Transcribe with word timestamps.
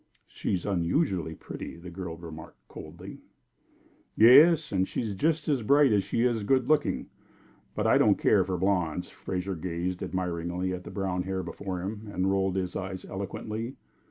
"She's 0.25 0.65
unusually 0.65 1.35
pretty," 1.35 1.75
the 1.77 1.91
girl 1.91 2.17
remarked, 2.17 2.67
coldly. 2.67 3.19
"Yes, 4.15 4.71
and 4.71 4.87
she's 4.87 5.13
just 5.13 5.47
as 5.47 5.61
bright 5.61 5.91
as 5.91 6.03
she 6.03 6.23
is 6.23 6.41
good 6.41 6.67
looking 6.67 7.11
but 7.75 7.85
I 7.85 7.99
don't 7.99 8.17
care 8.17 8.43
for 8.43 8.57
blondes." 8.57 9.11
Fraser 9.11 9.53
gazed 9.53 10.01
admiringly 10.01 10.73
at 10.73 10.85
the 10.85 10.89
brown 10.89 11.21
hair 11.21 11.43
before 11.43 11.83
him, 11.83 12.09
and 12.11 12.31
rolled 12.31 12.55
his 12.55 12.75
eyes 12.75 13.05
eloquently. 13.05 13.75